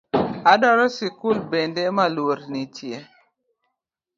[0.51, 2.99] Adwaro sikul bende maluor nitie